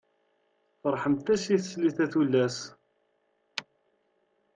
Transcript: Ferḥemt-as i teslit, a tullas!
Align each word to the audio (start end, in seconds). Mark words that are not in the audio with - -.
Ferḥemt-as 0.81 1.43
i 1.55 1.57
teslit, 1.61 1.97
a 2.05 2.07
tullas! 2.11 2.57